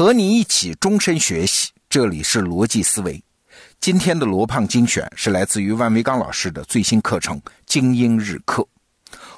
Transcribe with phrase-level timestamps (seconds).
[0.00, 3.22] 和你一起终身学习，这里是逻辑思维。
[3.82, 8.62] 今天的罗胖精选是来自于万维刚老师的最新课程《精英日课》。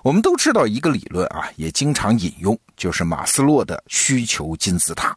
[0.04, 5.12] 我们都知道一个理论啊，也经常引用，就是马斯洛的需求金字塔。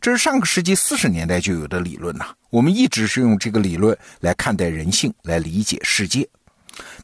[0.00, 2.34] 这是上个世纪四十年代就有的理论呐。
[2.50, 6.28] 我们一直是用这个理论来看待人性，来理解世界。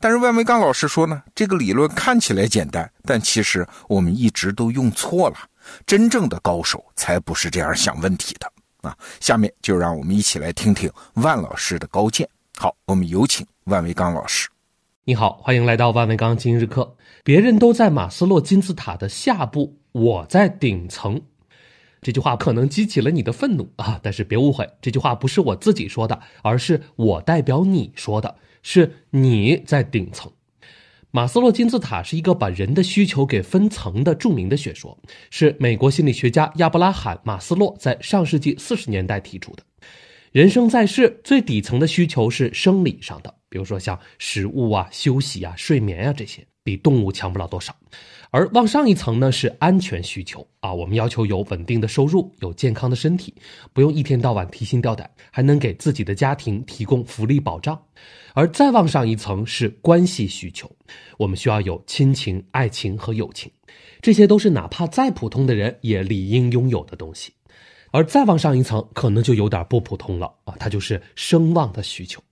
[0.02, 5.36] 但是万维刚老师说呢，这个理论看起来简单，但其实我们一直都用错了。
[5.86, 8.50] 真正的高手才不是这样想问题的
[8.88, 8.96] 啊！
[9.20, 12.26] 下面就让我们一起来听听万老师的高见。
[12.56, 14.48] 好，我们有请万维刚老师。
[15.04, 16.96] 你好，欢迎来到万维刚今日课。
[17.22, 21.20] 别人都在马斯洛金字塔的下部，我在顶层。
[22.00, 24.00] 这句话可能激起了你的愤怒啊！
[24.02, 30.30] 但是别误会，这句话不是我自己说的，而是我代表你说的，是你在顶层。
[31.12, 34.96] 马斯洛金字塔是一个把人的需求给分层的著名的学说，
[35.30, 39.62] 是美国心理学家亚伯拉罕·马斯洛在上世纪四十年代提出的。
[40.30, 47.74] 人生在世，最底层的需求是生理上的，比如说像食物啊、休息啊、睡眠啊这些，比动物强不了多少。
[48.32, 53.34] 而往上一层呢是安全需求啊，我们要求有稳定的收入，有健康的身体，
[53.72, 57.80] 不用一天到晚提心吊胆，还能给自己的家庭提供福利保障。
[58.34, 60.70] 而再往上一层是关系需求，
[61.18, 63.50] 我们需要有亲情、爱情和友情，
[64.00, 67.32] 这些都是哪怕再普通的人也理应拥有的东西。
[67.90, 72.22] 而再往上一层可能就有点不普通了啊，它就是声望的需求。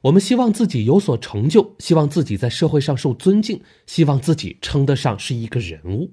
[0.00, 6.10] 我们希望自己有所成就，希望自己在社会上受尊敬，希望自己称得上是一个人物，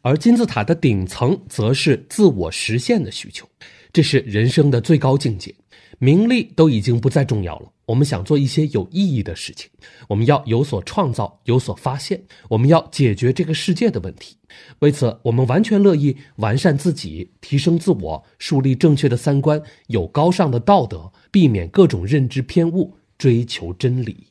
[0.00, 3.46] 而金字塔的顶层则是自我实现的需求，
[3.92, 5.54] 这是人生的最高境界。
[5.98, 9.70] 名利都已经不再重要了，我们想做一些有意义的事情，
[10.08, 14.36] 我们要有所创造，有所发现，我们要解决这个世界的问题。
[14.78, 24.28] 为此，我们完全乐意完善自己，提升自我，树立正确的三观，有高尚的道德，避免各种认知偏误，追求真理。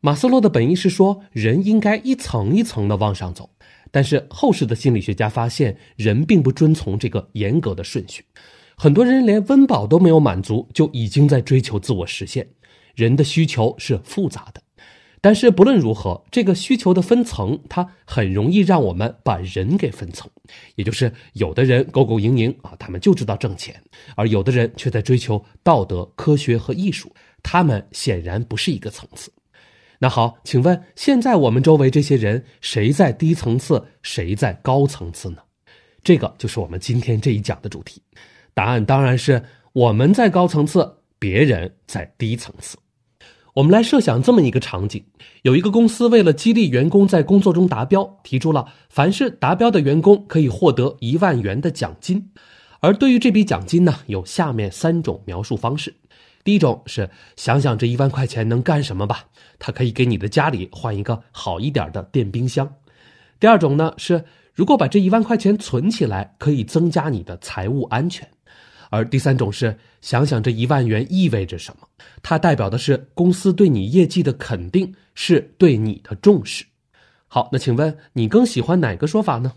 [0.00, 3.50] 马斯洛的本意是说，人应该一层一层的往上走，
[3.90, 8.24] 但是后世的心理学家发现，人并不遵从这个严格的顺序。
[8.78, 12.48] 很多人连温饱都没有满足，就已经在追求自我实现。
[12.94, 14.62] 人的需求是复杂的，
[15.20, 20.30] 但是不论如何，这个需求的分层，它很容易让我们把人给分层。
[20.76, 23.74] 也就是有的人勾勾营营啊，他们就知道挣钱；
[24.16, 27.12] 而有的人却在追求道德、科学和艺术，
[27.42, 29.32] 他们显然不是一个层次。
[29.98, 35.42] 那好，请问现在我们周围这些人，谁在低层次，谁在高层次呢？
[36.02, 38.02] 这个就是我们今天这一讲的主题。
[38.54, 39.42] 答案当然是
[39.74, 42.76] 我们在高层次，别人在低层次。
[43.52, 45.04] 我们来设想这么一个场景：
[45.42, 52.30] 有一个公司为了激励员工在工作中达标，提出了凡是达标的员工可以获得一万元的奖金。
[52.80, 55.94] 而对于这笔奖金呢，有下面三种描述方式：
[56.42, 59.24] 第一种是想想这一万块钱能干什么吧，
[59.58, 62.66] 它可以给你的家里换一个好一点的电冰箱；
[63.38, 68.26] 第二种呢是如果把这一万块钱存起来，可以增加你的财务安全。
[68.90, 71.88] 而第三种是想想这一万元意味着什么，
[72.22, 76.66] 它代表的是公司对你业绩的肯定，是对你的重视。
[77.28, 79.52] 好，那请问你更喜欢哪个说法呢？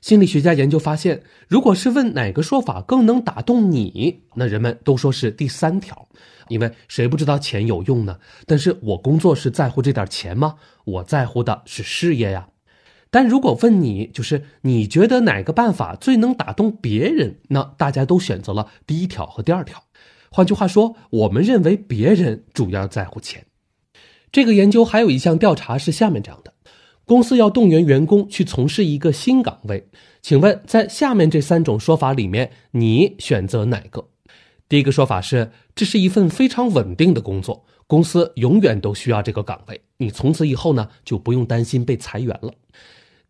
[0.00, 6.08] 心理学家研究发现，如果是问哪个说法更能打动你，那人们都说是第三条，
[6.48, 8.18] 因为谁不知道钱有用呢？
[8.46, 10.56] 但是我工作是在乎这点钱吗？
[10.84, 12.48] 我在乎的是事业呀。
[13.12, 17.36] 但如果问你，就是你觉得哪个办法最能打动别人？
[17.50, 19.84] 那大家都选择了第一条和第二条。
[20.30, 23.44] 换句话说，我们认为别人主要在乎钱。
[24.32, 26.54] 这个研究还有一项调查是下面这样的：
[27.04, 29.86] 公司要动员员工去从事一个新岗位，
[30.22, 34.08] 请问在下面这三种说法里面，你选择哪个？
[34.70, 42.50] 第一个说法是，这是一份非常稳定的工作，公司永远都需要这个岗位，你从此以后呢就不用担心被裁员了。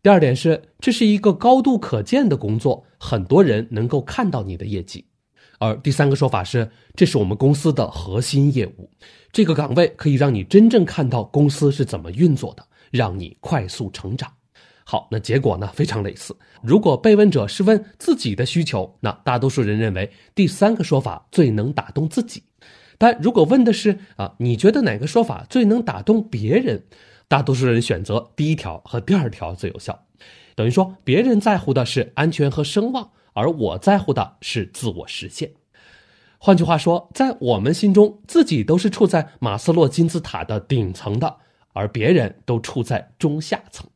[0.03, 5.05] 第二点是，这是一个高度可见的工作，很多人能够看到你的业绩。
[5.59, 8.91] 而第三个说法是，这是我们公司的核心业务，
[9.31, 14.29] 这个岗位可以让你真正看到公司是怎么运作的，让你快速成长。
[14.83, 16.35] 好，那结果呢非常类似。
[16.61, 22.41] 如果被问者是问自己的需求，那大多数人认为第三个说法最能打动自己；
[22.97, 26.83] 但如果问的是啊，你觉得哪个说法最能打动别人？
[27.27, 30.05] 大多数人选择第一条和第二条最有效，
[30.55, 35.51] 等于说别人在乎的是安全和声望，而我在乎的是自我实现。
[36.37, 41.37] 换句话说，在我们心中，自己都是处在马斯洛金字塔的顶层的，
[41.71, 43.89] 而别人都处在中下层。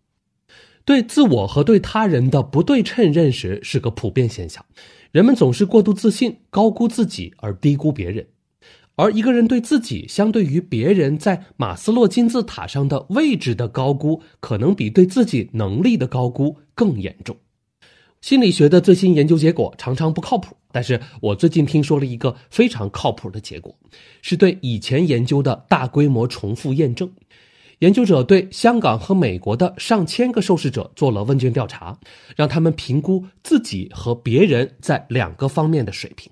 [0.86, 4.66] 对自我和对他人的不对称认识是个普遍现象，
[5.12, 8.26] 人们总是过度自信，高估自己而低估别人。
[8.98, 17.38] 而一个人对自己相对于别人在马斯洛金字塔上的位置的高估，可能比对自己能力的高估更严重。
[18.22, 23.78] 心理学的最新研究结果常常不靠谱，但是我最近听说了一个非常靠谱的结果，
[24.24, 27.10] 是对以前研究的大规模重复验证。
[27.78, 31.96] 研究者对香港和美国的上千个受试者做了问卷调查，
[32.36, 36.32] 让他们评估自己和别人在两个方面的水平。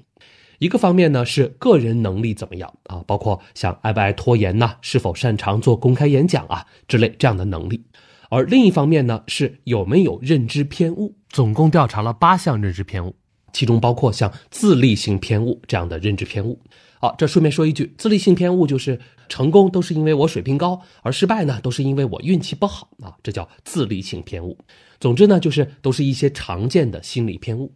[0.60, 7.84] 一个方面呢是个人能力怎么样啊，包括像爱不爱拖延呐，是否擅长做公开演讲啊之类这样的能力。
[8.30, 13.16] 而另一方面呢是有没有认知偏误，总共调查了八项认知偏误，
[13.54, 16.60] 其中包括像自立性偏误这样的认知偏误。
[17.00, 19.00] 好，这顺便说一句，自立性偏误就是
[19.30, 24.58] 成功都是因为我水平高，而失败呢都是因为我运气不好啊，这叫自立性偏误。
[25.00, 27.72] 总之呢，就是都是一些常见的心理偏误。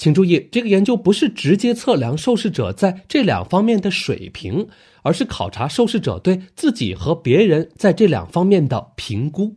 [0.00, 4.66] 请注意，这个研究不是直接测量受试者在这两方面的水平，
[5.02, 9.54] 而是考察受试者对自己和别人在这两方面的评估。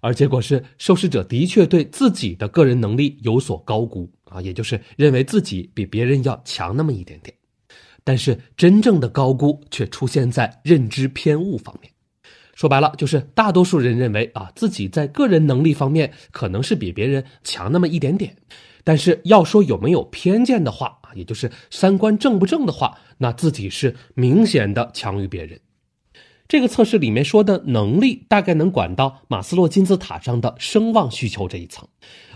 [0.00, 7.36] 而结果是，受试者的确对自己的个人能力有所高估啊，也就是认为自己比别人要强那么一点点。
[8.02, 11.92] 但是，真正的高估却出现在认知偏误方面。
[12.54, 18.34] 说白了，就是大多数人认为啊，自己在个人能力方面可能是比别人强那么一点点。
[18.86, 25.58] 但是要说有没有偏见的话啊，也就是三观正不正的话，那自己是明显的强于别人。
[26.46, 31.88] 这个测试里面说的能力，大概能管到马斯洛金字塔上的声望需求这一层，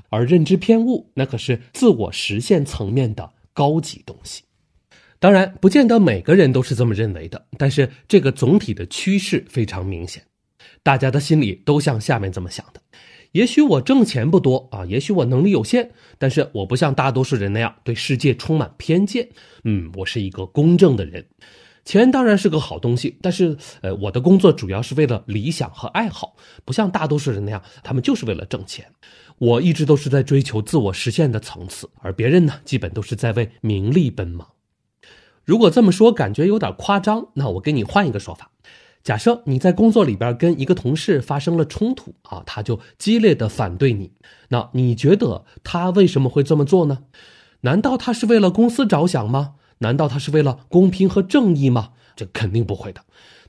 [0.09, 4.43] 而认知偏误那可是自我实现层面的高级东西。
[5.21, 10.21] 当然，不见得每个人都是这么认为的，但是这个总体的趋势非常明显，
[10.83, 12.81] 大家的心里都像下面这么想的。
[13.33, 19.29] 也许我挣钱不多啊，也许我能力有限，但是我不像大多数人那样对世界充满偏见。
[19.65, 21.27] 嗯，我是一个公正的人。
[21.85, 28.87] 钱当然是个好东西，但是呃，我的工作主要是为了理想和爱好，不像大多数人那样，他们就是为了挣钱。
[29.39, 34.47] 我一直都是在追求自我实现的层次，而别人呢，基本都是在为名利奔忙。
[35.45, 38.51] 如果这么说感觉有点夸张，那我给你换一个说法。
[39.03, 44.13] 假设你在工作里边跟一个同事发生了冲突啊，他就激烈的反对你，
[44.49, 47.05] 那你觉得他为什么会这么做呢？
[47.63, 49.55] 难道他是为了公司着想吗？
[49.79, 51.93] 难道他是为了公平和正义吗？
[52.15, 53.03] 这肯定不会的，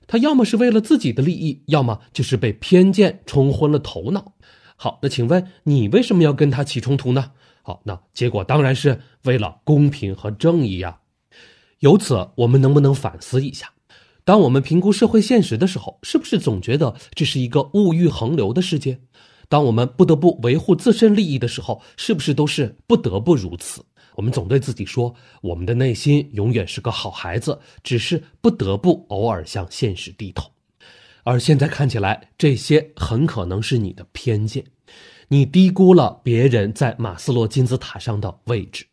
[0.08, 4.34] 他要么是为了自己的利益，要么就是被偏见冲昏了头脑。
[4.78, 7.32] 好，那请问你为什么要跟他起冲突呢？
[7.62, 11.00] 好，那结果当然是为了公平和正义呀。
[11.80, 13.68] 由此，我们能不能反思一下？
[14.24, 19.00] 当我们评估社会现实的时候，是不是总觉得这是一个物欲横流的世界？
[19.50, 23.84] 当我们不得不维护自身利益的时候，是不是都是不得不如此？
[24.16, 30.50] 我们总对自己说，我们的内心永远是个好孩子，只是不得不偶尔向现实低头。
[31.24, 34.64] 而现在看起来，这些很可能是你的偏见，
[35.28, 38.86] 你低估了别人在马斯洛金字塔上的位置。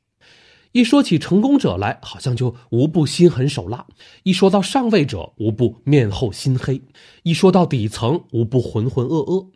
[0.72, 3.86] 一说起成功者来，好像就无不心狠手辣；
[4.22, 6.78] 一说到上位者，无不面厚心黑；
[7.22, 9.46] 一说到底层，无不浑浑噩噩。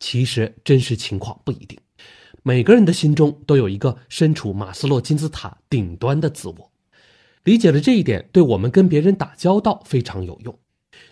[0.00, 1.78] 其实真实情况不一定，
[2.42, 6.72] 每个人的心中都有一个身处马斯洛金字塔顶端的自我。
[7.44, 10.58] 理解了这一点，对我们跟别人打交道非常有用。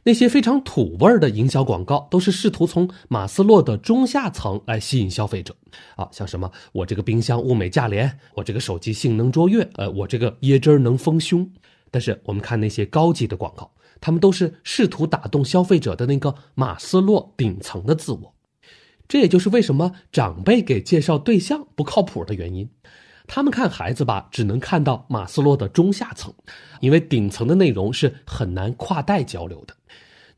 [0.04, 5.54] 那些非常土味的营销广告，都是试图从马斯洛的中下层来吸引消费者，
[5.96, 11.50] 啊，像什么我这个冰箱物美价廉，我这个手机性能卓越，呃，我这个椰汁能丰胸。
[11.90, 18.34] 但是我们看那些高级的广告，他们都是试图打动消费者的那个马斯洛顶层的自我。
[19.08, 22.70] 这也就是为什么长辈给介绍对象不靠谱的原因。
[23.32, 26.34] 他们看孩子吧，只能看到马斯洛的中下层，
[26.80, 29.76] 因为顶层的内容是很难跨代交流的。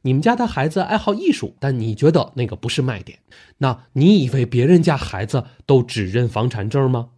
[0.03, 3.19] 你们家的孩子爱好艺术，但你觉得那个不是卖点？
[3.57, 7.09] 那你以为别人家孩子都只认房产证吗？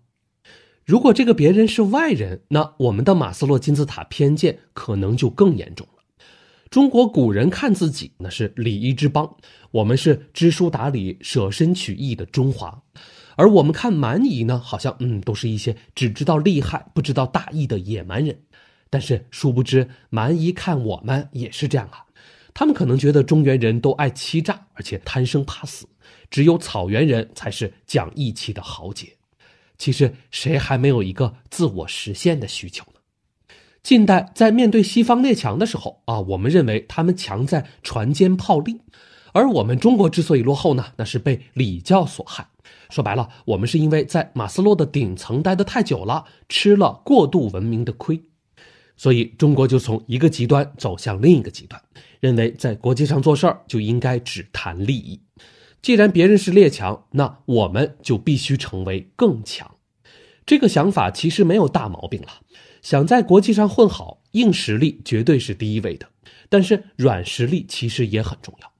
[0.84, 6.04] 如果这个别人是外人，那我们的马斯洛金字塔偏见可能就更严重了。
[6.70, 9.28] 中国古人看自己那是礼仪之邦，
[9.72, 12.80] 我们是知书达理、舍身取义的中华，
[13.36, 18.38] 而我们看蛮夷呢，好像嗯都是一些只知道利害不知道大义的野蛮人。
[18.90, 22.04] 但是殊不知，蛮夷看我们也是这样啊。
[22.52, 25.84] 他们可能觉得中原人都爱欺诈，而且贪生怕死，
[26.30, 29.08] 只有草原人才是讲义气的豪杰。
[29.76, 33.00] 其实谁还没有一个自我实现的需求呢？
[33.82, 38.80] 近代在面对西方列强的时候啊，我们认为他们强在船坚炮利，
[39.32, 42.46] 而我们中国之所以落后呢，那是被礼教所害。
[42.90, 48.20] 说白了，我们是因为在马斯洛的顶层待得太久了，吃了过度文明的亏，
[48.96, 51.80] 所以中国就从一个极端走向另一个极端，
[52.20, 55.20] 认为在国际上做事儿就应该只谈利益。
[55.82, 59.70] 既然别人是列强，那我们就必须成为更强。
[60.46, 62.28] 这个想法其实没有大毛病了。
[62.80, 66.06] 想在国际上混好，硬实力绝对是第一位的，
[66.48, 68.70] 但是软实力其实也很重要。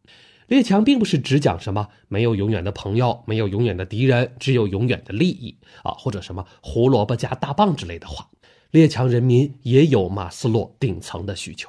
[0.54, 8.30] 列强并不是只讲什么没有永远的朋友，没有永远的敌人，只有永远的利益啊，或者什么胡萝卜加大棒之类的话。
[8.70, 11.68] 列强人民也有马斯洛顶层的需求。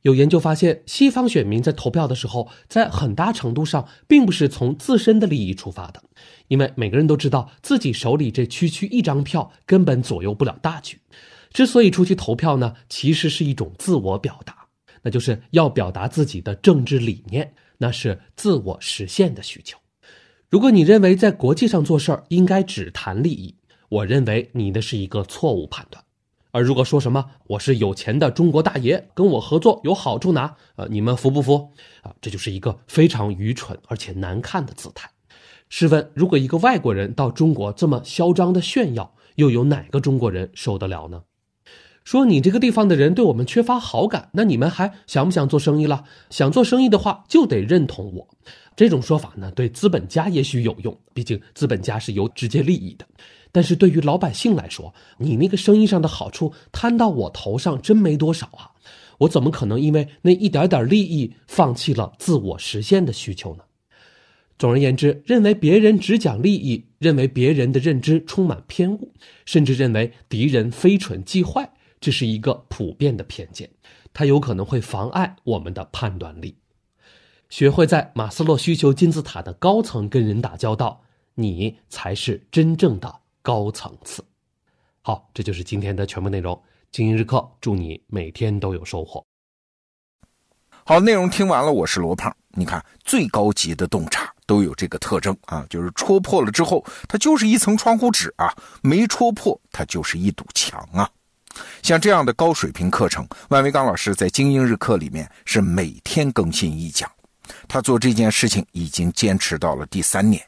[0.00, 6.02] 有研究发现，西方选民在投票的时候，在很大程度上并不是从自身的利益出发的，
[6.48, 10.98] 因为每个人都知道自己手里这区区一张票根本左右不了大局。
[11.52, 14.66] 之所以出去投票呢，其实是一种自我表达，
[15.02, 17.54] 那就是要表达自己的政治理念。
[17.82, 19.76] 那是自我实现的需求。
[20.48, 23.56] 如果你认为在国际上做事儿应该只谈利益，
[23.88, 26.04] 我认为你的是一个错误判断。
[26.52, 31.72] 而如果说什么我是有钱的中国大爷，跟我合作有好处拿，呃，你们服不服？
[32.02, 35.10] 啊，这就是一个非常愚蠢而且难看的姿态。
[35.68, 41.24] 试问，如果一个外国人到中国这么嚣张的炫耀，又有哪个中国人受得了呢？
[42.04, 46.04] 说你这个地方的人对我们缺乏好感，那你们还想不想做生意了？
[46.30, 48.28] 想做生意的话，就得认同我。
[48.74, 53.06] 这种说法呢，对资本家也许有用，毕竟资本家是有直接利益的。
[53.52, 58.72] 但是对于老百姓来说，你那个生意上的好处摊到我头上，真没多少啊！
[59.18, 63.62] 我怎么可能因为那一点点利益放弃了自我实现的需求呢？
[64.58, 69.12] 总而言之，认为别人只讲利益，认为别人的认知充满偏误，
[69.44, 71.70] 甚至认为敌人非蠢即坏。
[72.02, 73.70] 这是一个普遍的偏见，
[74.12, 76.58] 它有可能会妨碍我们的判断力。
[77.48, 81.00] 学会在马斯洛需求金字塔的高层跟人打交道，
[81.34, 84.24] 你才是真正的高层次。
[85.00, 86.60] 好，这就是今天的全部内容。
[86.90, 89.24] 精英日课，祝你每天都有收获。
[90.84, 92.36] 好，内容听完了，我是罗胖。
[92.48, 98.48] 你看，最高级的洞察都有这个特征啊，就是戳破了之后，它就是一层窗户纸啊；
[98.82, 101.08] 没戳破，它就是一堵墙啊。
[101.82, 107.10] 像这样的高水平课程，万维刚老师在精英日课里面是每天更新一讲。
[107.66, 110.40] 他做这件事情已经坚持到了第三年。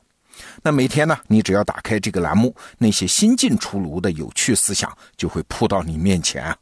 [0.63, 6.57] 那每天呢，你只要打开这个栏目，那些新进出炉的有趣思想就会扑到你面前。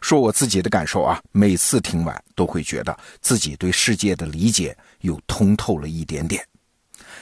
[0.00, 6.42] 说我自己的感受啊，每次听完都会觉得自己对世界的理解又通透了一点点。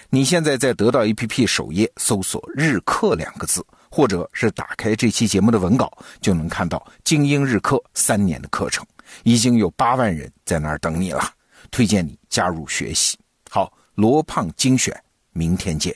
[0.08, 3.64] 你现在在得到 APP 首页搜索“日课”两个字。
[3.92, 8.86] 或者是打开这期节目的文稿，就能看到精英日课三年的课程，
[9.22, 11.22] 已经有八万人在那儿等你了，
[11.70, 13.18] 推荐你加入学习。
[13.50, 14.98] 好，罗胖精选，
[15.32, 15.94] 明天见。